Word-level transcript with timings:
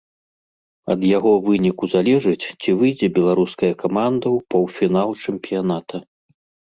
Ад 0.93 1.03
яго 1.17 1.33
выніку 1.47 1.89
залежыць, 1.95 2.47
ці 2.61 2.69
выйдзе 2.79 3.07
беларуская 3.17 3.73
каманда 3.87 4.27
ў 4.37 4.39
паўфінал 4.55 5.09
чэмпіяната. 5.27 5.95